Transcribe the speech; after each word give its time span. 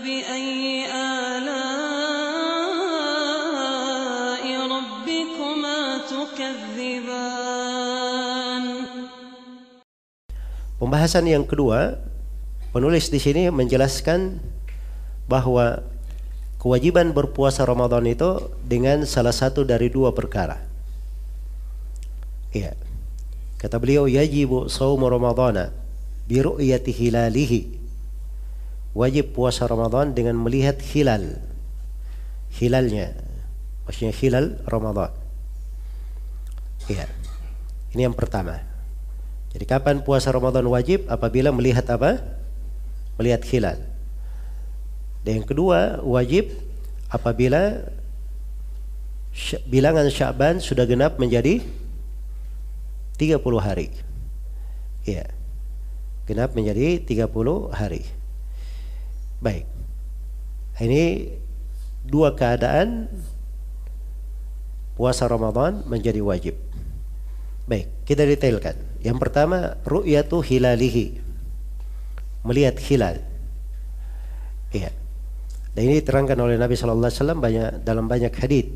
فبأي 0.00 0.88
آلاء 0.88 1.44
ربكما 4.48 5.78
تكذبان 6.08 7.36
Pembahasan 10.76 11.24
yang 11.24 11.48
kedua, 11.48 11.96
penulis 12.72 13.08
di 13.08 13.16
sini 13.16 13.48
menjelaskan 13.48 14.44
bahwa 15.24 15.80
kewajiban 16.60 17.16
berpuasa 17.16 17.64
Ramadan 17.64 18.04
itu 18.04 18.52
dengan 18.60 19.08
salah 19.08 19.32
satu 19.32 19.64
dari 19.64 19.88
dua 19.88 20.12
perkara. 20.12 20.60
Iya. 22.52 22.76
Kata 23.56 23.80
beliau 23.80 24.04
yajibu 24.04 24.68
saumu 24.68 25.08
Ramadana 25.08 25.72
bi 26.28 26.44
ru'yati 26.44 26.92
hilalihi. 26.92 27.79
Wajib 28.91 29.31
puasa 29.31 29.67
Ramadan 29.67 30.11
dengan 30.11 30.35
melihat 30.35 30.79
hilal. 30.83 31.39
Hilalnya. 32.51 33.15
Maksudnya 33.87 34.11
hilal 34.11 34.45
Ramadan. 34.67 35.15
Iya. 36.91 37.07
Ini 37.95 38.07
yang 38.07 38.15
pertama. 38.15 38.59
Jadi 39.51 39.67
kapan 39.67 40.03
puasa 40.03 40.31
Ramadan 40.31 40.67
wajib? 40.67 41.07
Apabila 41.07 41.51
melihat 41.51 41.87
apa? 41.91 42.19
Melihat 43.19 43.43
hilal. 43.47 43.79
Dan 45.21 45.43
yang 45.43 45.47
kedua 45.47 46.01
wajib 46.01 46.51
apabila 47.11 47.83
bilangan 49.67 50.07
Sya'ban 50.11 50.59
sudah 50.59 50.83
genap 50.87 51.15
menjadi 51.15 51.63
30 53.19 53.39
hari. 53.59 53.87
Ya. 55.07 55.29
Genap 56.27 56.55
menjadi 56.55 57.03
30 57.03 57.27
hari. 57.75 58.20
Baik. 59.41 59.65
Ini 60.81 61.33
dua 62.05 62.37
keadaan 62.37 63.09
puasa 64.93 65.25
Ramadan 65.25 65.81
menjadi 65.89 66.21
wajib. 66.21 66.55
Baik, 67.65 67.89
kita 68.05 68.25
detailkan. 68.25 68.77
Yang 69.01 69.17
pertama, 69.17 69.81
ru'yatu 69.85 70.45
hilalihi. 70.45 71.17
Melihat 72.45 72.77
hilal. 72.85 73.21
Iya. 74.73 74.93
Dan 75.71 75.81
ini 75.87 76.01
diterangkan 76.01 76.37
oleh 76.37 76.57
Nabi 76.57 76.77
sallallahu 76.77 77.09
alaihi 77.09 77.19
wasallam 77.21 77.39
banyak 77.41 77.69
dalam 77.85 78.05
banyak 78.05 78.33
hadis. 78.37 78.67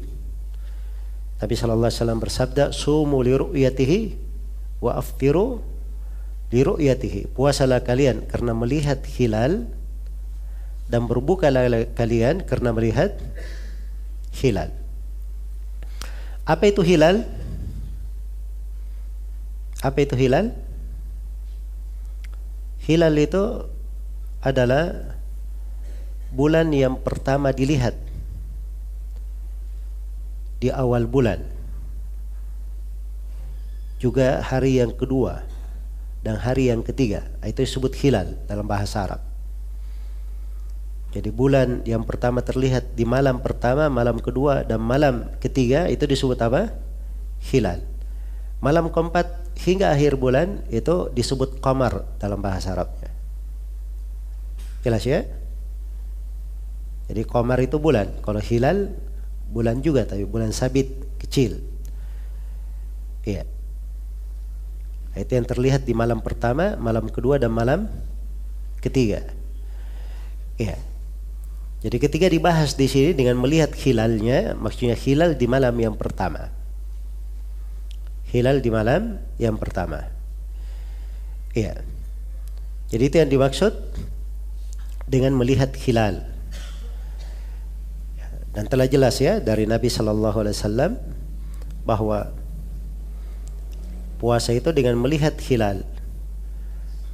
Nabi 1.41 1.53
sallallahu 1.53 1.89
alaihi 1.91 1.99
wasallam 2.01 2.21
bersabda, 2.23 2.63
"Sumu 2.71 3.19
li 3.21 3.33
ru'yatihi 3.35 3.99
wa 4.79 4.95
aftiru 4.95 5.59
li 6.49 6.61
ru'yatihi." 6.63 7.35
Puasalah 7.35 7.83
kalian 7.83 8.25
karena 8.31 8.55
melihat 8.55 9.03
hilal 9.03 9.67
dan 10.85 11.09
berbukalah 11.09 11.89
kalian 11.97 12.45
karena 12.45 12.69
melihat 12.69 13.17
hilal. 14.35 14.69
Apa 16.45 16.69
itu 16.69 16.85
hilal? 16.85 17.25
Apa 19.81 20.05
itu 20.05 20.13
hilal? 20.13 20.53
Hilal 22.85 23.17
itu 23.17 23.65
adalah 24.45 24.93
bulan 26.29 26.69
yang 26.69 27.01
pertama 27.01 27.49
dilihat 27.49 27.97
di 30.61 30.69
awal 30.69 31.09
bulan. 31.09 31.41
Juga 33.97 34.37
hari 34.45 34.77
yang 34.77 34.93
kedua 34.93 35.41
dan 36.21 36.37
hari 36.37 36.69
yang 36.69 36.85
ketiga. 36.85 37.25
Itu 37.41 37.65
disebut 37.65 37.97
hilal 37.97 38.37
dalam 38.45 38.69
bahasa 38.69 39.01
Arab. 39.01 39.24
Jadi 41.15 41.31
bulan 41.31 41.79
yang 41.87 42.03
pertama 42.03 42.43
terlihat 42.43 42.91
di 42.91 43.07
malam 43.07 43.39
pertama, 43.39 43.87
malam 43.87 44.19
kedua 44.19 44.67
dan 44.67 44.83
malam 44.83 45.31
ketiga 45.39 45.87
itu 45.87 46.03
disebut 46.03 46.35
apa? 46.43 46.75
Hilal. 47.39 47.79
Malam 48.59 48.91
keempat 48.91 49.55
hingga 49.63 49.95
akhir 49.95 50.19
bulan 50.19 50.67
itu 50.67 51.07
disebut 51.15 51.63
qamar 51.63 52.03
dalam 52.19 52.43
bahasa 52.43 52.75
Arabnya. 52.75 53.07
Jelas 54.83 55.07
ya? 55.07 55.23
Jadi 57.07 57.23
qamar 57.23 57.63
itu 57.63 57.79
bulan. 57.79 58.11
Kalau 58.19 58.43
hilal 58.43 58.91
bulan 59.47 59.79
juga 59.79 60.03
tapi 60.03 60.27
bulan 60.27 60.51
sabit 60.51 60.99
kecil. 61.15 61.63
Iya. 63.23 63.47
Itu 65.15 65.31
yang 65.31 65.47
terlihat 65.47 65.87
di 65.87 65.95
malam 65.95 66.19
pertama, 66.19 66.75
malam 66.75 67.07
kedua 67.07 67.39
dan 67.39 67.55
malam 67.55 67.87
ketiga. 68.83 69.23
Iya. 70.59 70.94
Jadi 71.85 72.01
ketika 72.01 72.25
dibahas 72.25 72.73
di 72.73 72.89
sini 72.89 73.13
dengan 73.13 73.37
melihat 73.37 73.69
hilalnya, 73.77 74.57
maksudnya 74.57 74.97
hilal 74.97 75.37
di 75.37 75.45
malam 75.45 75.77
yang 75.77 75.93
pertama. 75.93 76.49
Hilal 78.33 78.57
di 78.65 78.73
malam 78.73 79.21
yang 79.37 79.53
pertama. 79.61 80.09
Iya. 81.53 81.85
Jadi 82.89 83.03
itu 83.05 83.15
yang 83.21 83.29
dimaksud 83.29 83.69
dengan 85.05 85.37
melihat 85.37 85.77
hilal. 85.77 86.25
Dan 88.57 88.65
telah 88.65 88.89
jelas 88.89 89.21
ya 89.21 89.37
dari 89.37 89.69
Nabi 89.69 89.85
Shallallahu 89.85 90.41
Alaihi 90.41 90.57
Wasallam 90.57 90.97
bahwa 91.85 92.33
puasa 94.17 94.57
itu 94.57 94.73
dengan 94.73 94.97
melihat 94.97 95.37
hilal. 95.37 95.85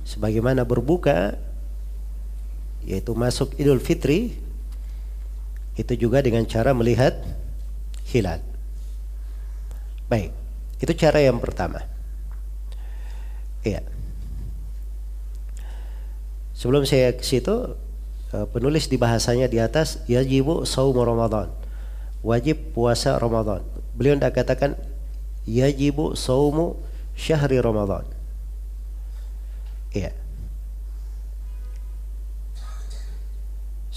Sebagaimana 0.07 0.63
berbuka 0.63 1.35
yaitu 2.87 3.11
masuk 3.19 3.51
Idul 3.59 3.83
Fitri 3.83 4.50
itu 5.79 5.93
juga 5.95 6.19
dengan 6.19 6.43
cara 6.43 6.75
melihat 6.75 7.15
hilal. 8.11 8.43
Baik, 10.11 10.35
itu 10.83 10.91
cara 10.99 11.23
yang 11.23 11.39
pertama. 11.39 11.87
Iya. 13.63 13.85
Sebelum 16.51 16.83
saya 16.83 17.15
ke 17.15 17.23
situ, 17.23 17.73
eh, 18.35 18.45
penulis 18.51 18.91
di 18.91 18.99
bahasanya 18.99 19.47
di 19.47 19.57
atas 19.57 20.03
yajibu 20.05 20.67
saum 20.67 20.93
Ramadan. 20.93 21.49
Wajib 22.21 22.77
puasa 22.77 23.17
Ramadan. 23.17 23.65
Beliau 23.97 24.13
tidak 24.19 24.37
katakan 24.37 24.77
yajibu 25.49 26.13
saumu 26.13 26.77
syahri 27.17 27.57
Ramadan. 27.57 28.05
Iya. 29.95 30.20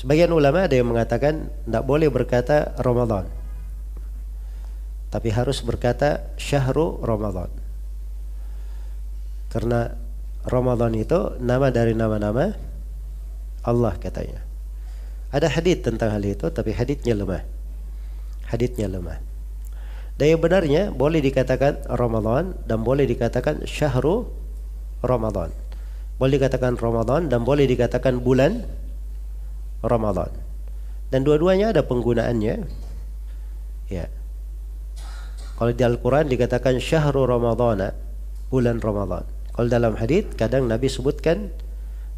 Sebagian 0.04 0.37
ulama 0.37 0.69
ada 0.69 0.76
yang 0.76 0.92
mengatakan 0.92 1.48
tidak 1.48 1.84
boleh 1.88 2.12
berkata 2.12 2.76
Ramadan. 2.76 3.25
Tapi 5.09 5.32
harus 5.32 5.65
berkata 5.65 6.28
Syahru 6.37 7.00
Ramadan. 7.00 7.48
Karena 9.48 9.97
Ramadan 10.44 10.92
itu 10.92 11.41
nama 11.41 11.72
dari 11.72 11.97
nama-nama 11.97 12.53
Allah 13.65 13.97
katanya. 13.97 14.44
Ada 15.32 15.48
hadith 15.48 15.88
tentang 15.88 16.12
hal 16.12 16.21
itu 16.21 16.53
tapi 16.53 16.76
hadithnya 16.76 17.16
lemah. 17.16 17.41
Hadithnya 18.53 18.92
lemah. 18.92 19.25
Dan 20.21 20.36
yang 20.36 20.41
benarnya 20.44 20.92
boleh 20.92 21.25
dikatakan 21.25 21.81
Ramadan 21.88 22.53
dan 22.69 22.84
boleh 22.84 23.09
dikatakan 23.09 23.65
Syahru 23.65 24.28
Ramadan. 25.00 25.48
Boleh 26.21 26.36
dikatakan 26.36 26.76
Ramadan 26.76 27.32
dan 27.32 27.41
boleh 27.41 27.65
dikatakan 27.65 28.21
bulan 28.21 28.84
Ramadan. 29.84 30.33
Dan 31.12 31.22
dua-duanya 31.22 31.71
ada 31.77 31.84
penggunaannya. 31.84 32.55
Ya. 33.93 34.09
Kalau 35.55 35.71
di 35.71 35.83
Al-Quran 35.84 36.27
dikatakan 36.27 36.83
syahrul 36.83 37.31
Ramadhan, 37.31 37.95
bulan 38.50 38.83
Ramadan. 38.83 39.22
Kalau 39.55 39.69
dalam 39.71 39.95
hadis 39.95 40.27
kadang 40.34 40.67
Nabi 40.67 40.91
sebutkan 40.91 41.55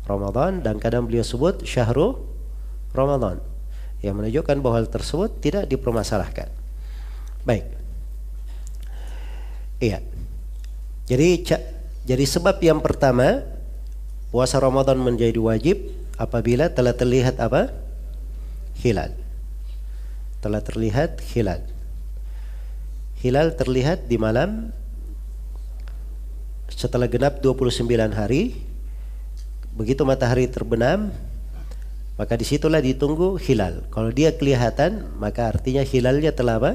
Ramadan 0.08 0.64
dan 0.64 0.80
kadang 0.80 1.04
beliau 1.04 1.26
sebut 1.26 1.60
syahrul 1.66 2.22
Ramadan. 2.96 3.42
Yang 4.00 4.14
menunjukkan 4.22 4.56
bahwa 4.64 4.74
hal 4.80 4.88
tersebut 4.88 5.42
tidak 5.44 5.68
dipermasalahkan. 5.68 6.48
Baik. 7.44 7.66
Iya. 9.82 10.00
Jadi 11.06 11.44
jadi 12.06 12.24
sebab 12.24 12.56
yang 12.64 12.80
pertama 12.80 13.44
puasa 14.32 14.56
Ramadan 14.62 14.96
menjadi 14.96 15.36
wajib 15.36 15.95
apabila 16.16 16.72
telah 16.72 16.96
terlihat 16.96 17.40
apa? 17.40 17.72
Hilal. 18.80 19.12
Telah 20.40 20.60
terlihat 20.60 21.20
hilal. 21.32 21.64
Hilal 23.20 23.56
terlihat 23.56 24.08
di 24.08 24.20
malam 24.20 24.72
setelah 26.68 27.08
genap 27.08 27.40
29 27.40 27.88
hari. 28.12 28.60
Begitu 29.76 30.04
matahari 30.08 30.48
terbenam, 30.48 31.12
maka 32.16 32.32
di 32.36 32.48
situlah 32.48 32.80
ditunggu 32.80 33.36
hilal. 33.36 33.84
Kalau 33.92 34.08
dia 34.08 34.32
kelihatan, 34.32 35.04
maka 35.20 35.52
artinya 35.52 35.84
hilalnya 35.84 36.32
telah 36.32 36.56
apa? 36.56 36.72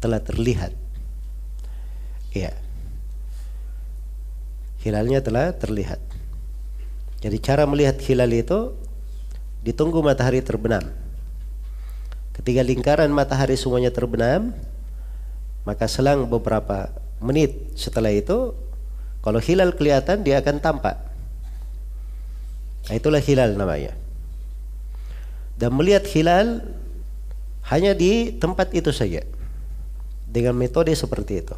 Telah 0.00 0.20
terlihat. 0.24 0.72
Iya. 2.32 2.56
Hilalnya 4.80 5.20
telah 5.20 5.52
terlihat. 5.52 6.07
Jadi 7.18 7.36
cara 7.42 7.66
melihat 7.66 7.98
hilal 7.98 8.30
itu 8.30 8.74
ditunggu 9.66 9.98
matahari 10.02 10.38
terbenam. 10.38 10.86
Ketika 12.30 12.62
lingkaran 12.62 13.10
matahari 13.10 13.58
semuanya 13.58 13.90
terbenam, 13.90 14.54
maka 15.66 15.90
selang 15.90 16.30
beberapa 16.30 16.94
menit 17.18 17.74
setelah 17.74 18.14
itu, 18.14 18.54
kalau 19.18 19.42
hilal 19.42 19.74
kelihatan 19.74 20.22
dia 20.22 20.38
akan 20.38 20.62
tampak. 20.62 20.94
Nah, 22.86 22.94
itulah 22.94 23.18
hilal 23.18 23.58
namanya. 23.58 23.98
Dan 25.58 25.74
melihat 25.74 26.06
hilal 26.06 26.62
hanya 27.66 27.92
di 27.98 28.38
tempat 28.38 28.70
itu 28.70 28.94
saja. 28.94 29.26
Dengan 30.30 30.54
metode 30.54 30.94
seperti 30.94 31.42
itu. 31.42 31.56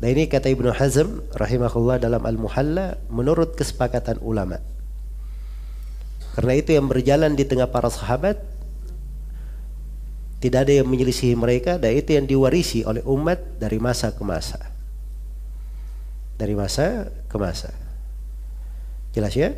Dan 0.00 0.16
ini 0.16 0.32
kata 0.32 0.48
Ibnu 0.48 0.72
Hazm 0.72 1.28
rahimahullah 1.36 2.00
dalam 2.00 2.24
Al-Muhalla 2.24 2.96
menurut 3.12 3.52
kesepakatan 3.52 4.16
ulama. 4.24 4.56
Karena 6.32 6.56
itu 6.56 6.72
yang 6.72 6.88
berjalan 6.88 7.36
di 7.36 7.44
tengah 7.44 7.68
para 7.68 7.92
sahabat 7.92 8.40
tidak 10.40 10.64
ada 10.64 10.80
yang 10.80 10.88
menyelisihi 10.88 11.36
mereka 11.36 11.76
dan 11.76 11.92
itu 11.92 12.16
yang 12.16 12.24
diwarisi 12.24 12.80
oleh 12.80 13.04
umat 13.04 13.60
dari 13.60 13.76
masa 13.76 14.16
ke 14.16 14.24
masa. 14.24 14.72
Dari 16.40 16.56
masa 16.56 17.12
ke 17.28 17.36
masa. 17.36 17.76
Jelas 19.12 19.36
ya? 19.36 19.52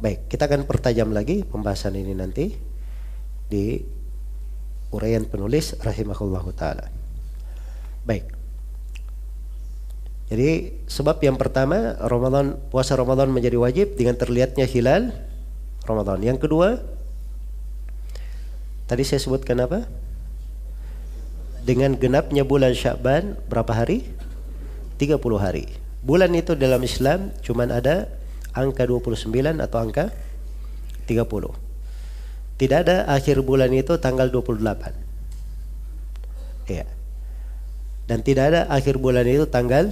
Baik, 0.00 0.32
kita 0.32 0.48
akan 0.48 0.64
pertajam 0.64 1.12
lagi 1.12 1.44
pembahasan 1.44 1.92
ini 2.00 2.16
nanti 2.16 2.56
di 3.52 3.84
uraian 4.96 5.28
penulis 5.28 5.76
rahimahullahu 5.76 6.50
taala. 6.56 6.88
Baik. 8.08 8.33
Jadi 10.24 10.80
sebab 10.88 11.20
yang 11.20 11.36
pertama 11.36 12.00
Ramadan 12.00 12.56
puasa 12.72 12.96
Ramadan 12.96 13.28
menjadi 13.28 13.60
wajib 13.60 14.00
dengan 14.00 14.16
terlihatnya 14.16 14.64
hilal 14.64 15.12
Ramadan. 15.84 16.24
Yang 16.24 16.48
kedua 16.48 16.80
tadi 18.88 19.04
saya 19.04 19.20
sebutkan 19.20 19.60
apa? 19.60 19.84
Dengan 21.64 21.96
genapnya 21.96 22.44
bulan 22.44 22.76
Syakban 22.76 23.36
berapa 23.48 23.72
hari? 23.72 24.04
30 25.00 25.20
hari. 25.40 25.64
Bulan 26.04 26.32
itu 26.36 26.52
dalam 26.52 26.84
Islam 26.84 27.32
cuma 27.40 27.64
ada 27.64 28.08
angka 28.52 28.84
29 28.84 29.32
atau 29.60 29.78
angka 29.80 30.12
30. 31.08 31.24
Tidak 32.60 32.78
ada 32.86 33.08
akhir 33.10 33.42
bulan 33.42 33.72
itu 33.72 33.96
tanggal 33.98 34.28
28. 34.30 34.92
Iya. 36.70 36.86
Dan 38.04 38.20
tidak 38.20 38.44
ada 38.52 38.60
akhir 38.68 39.00
bulan 39.00 39.24
itu 39.24 39.48
tanggal 39.48 39.90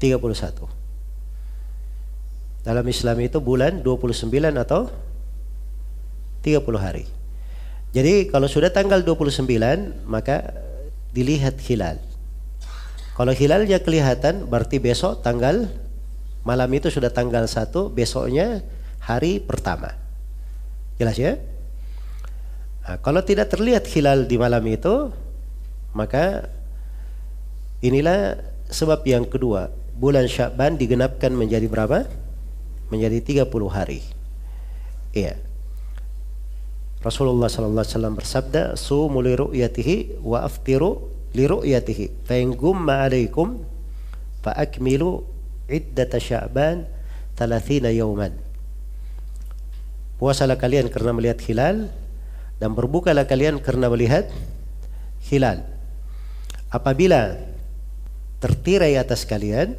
31. 0.00 0.66
Dalam 2.64 2.84
Islam 2.88 3.16
itu 3.20 3.38
bulan 3.40 3.84
29 3.84 4.28
atau 4.56 4.88
30 6.40 6.80
hari. 6.80 7.04
Jadi 7.92 8.32
kalau 8.32 8.48
sudah 8.48 8.72
tanggal 8.72 9.04
29 9.04 9.44
maka 10.08 10.56
dilihat 11.12 11.60
hilal. 11.60 12.00
Kalau 13.16 13.36
hilalnya 13.36 13.82
kelihatan 13.84 14.48
berarti 14.48 14.80
besok 14.80 15.20
tanggal 15.20 15.68
malam 16.40 16.70
itu 16.72 16.88
sudah 16.88 17.12
tanggal 17.12 17.44
1, 17.44 17.68
besoknya 17.92 18.64
hari 19.02 19.44
pertama. 19.44 19.92
Jelas 20.96 21.20
ya? 21.20 21.36
Nah, 22.86 22.96
kalau 23.04 23.20
tidak 23.20 23.52
terlihat 23.52 23.84
hilal 23.92 24.24
di 24.24 24.40
malam 24.40 24.64
itu 24.64 25.12
maka 25.92 26.48
inilah 27.84 28.40
sebab 28.70 29.02
yang 29.04 29.26
kedua 29.26 29.79
bulan 30.00 30.24
Syakban 30.24 30.80
digenapkan 30.80 31.28
menjadi 31.36 31.68
berapa? 31.68 32.08
Menjadi 32.88 33.44
30 33.44 33.68
hari. 33.68 34.00
Iya. 35.12 35.36
Rasulullah 37.04 37.52
sallallahu 37.52 37.84
alaihi 37.84 37.96
wasallam 37.96 38.16
bersabda, 38.16 38.62
"Sumu 38.80 39.20
li 39.20 39.36
ru'yatihi 39.36 40.24
wa 40.24 40.44
aftiru 40.44 41.12
li 41.36 41.44
ru'yatihi. 41.44 42.24
Fa 42.24 42.34
in 42.40 42.56
gumma 42.56 43.04
'alaikum 43.04 43.60
fa 44.40 44.56
akmilu 44.56 45.24
iddata 45.68 46.16
Sya'ban 46.16 46.88
30 47.36 47.92
yawman." 47.92 48.32
Puasalah 50.20 50.60
kalian 50.60 50.92
karena 50.92 51.16
melihat 51.16 51.40
hilal 51.44 51.88
dan 52.60 52.76
berbukalah 52.76 53.24
kalian 53.24 53.56
karena 53.64 53.88
melihat 53.88 54.28
hilal. 55.24 55.64
Apabila 56.68 57.49
tertirai 58.40 58.96
atas 58.96 59.28
kalian, 59.28 59.76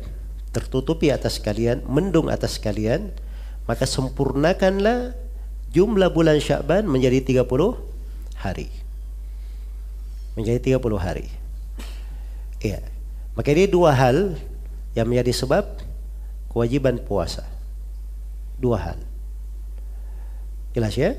tertutupi 0.53 1.09
atas 1.09 1.41
kalian, 1.41 1.81
mendung 1.89 2.29
atas 2.29 2.61
kalian, 2.61 3.09
maka 3.65 3.89
sempurnakanlah 3.89 5.17
jumlah 5.73 6.13
bulan 6.13 6.37
Syakban 6.37 6.85
menjadi 6.85 7.43
30 7.43 7.77
hari. 8.37 8.69
Menjadi 10.37 10.77
30 10.77 11.01
hari. 11.01 11.27
Iya. 12.61 12.85
Maka 13.33 13.47
ini 13.55 13.65
dua 13.65 13.95
hal 13.95 14.37
yang 14.93 15.07
menjadi 15.09 15.33
sebab 15.33 15.65
kewajiban 16.51 17.01
puasa. 17.01 17.47
Dua 18.61 18.77
hal. 18.77 18.99
Jelas 20.77 20.93
ya? 20.93 21.17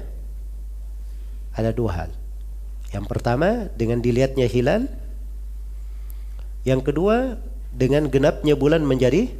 Ada 1.57 1.75
dua 1.75 1.91
hal. 1.93 2.11
Yang 2.93 3.05
pertama 3.09 3.73
dengan 3.75 4.05
dilihatnya 4.05 4.47
hilal 4.47 4.89
yang 6.63 6.81
kedua, 6.85 7.41
dengan 7.73 8.07
genapnya 8.07 8.55
bulan 8.55 8.85
menjadi 8.85 9.33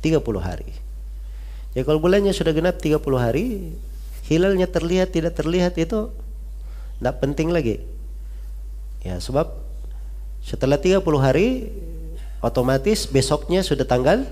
30 0.00 0.40
hari. 0.40 0.70
Ya 1.76 1.86
kalau 1.86 2.02
bulannya 2.02 2.34
sudah 2.34 2.50
genap 2.54 2.80
30 2.82 3.02
hari, 3.20 3.76
hilalnya 4.26 4.66
terlihat 4.66 5.14
tidak 5.14 5.38
terlihat 5.38 5.74
itu 5.78 6.10
tidak 6.98 7.16
penting 7.22 7.50
lagi. 7.50 7.82
Ya, 9.00 9.16
sebab 9.16 9.56
setelah 10.44 10.76
30 10.76 11.00
hari 11.20 11.72
otomatis 12.40 13.08
besoknya 13.08 13.60
sudah 13.60 13.84
tanggal 13.84 14.24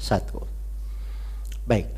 1. 0.00 0.22
Baik. 1.64 1.88